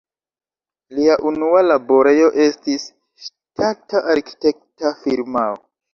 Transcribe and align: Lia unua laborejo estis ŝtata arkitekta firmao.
Lia 0.99 1.17
unua 1.31 1.59
laborejo 1.67 2.31
estis 2.45 2.87
ŝtata 3.27 4.03
arkitekta 4.15 4.95
firmao. 5.05 5.63